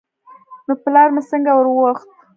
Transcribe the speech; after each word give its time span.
نو 0.67 0.73
پلار 0.83 1.07
مې 1.13 1.21
څنگه 1.29 1.53
وروخوت. 1.55 1.97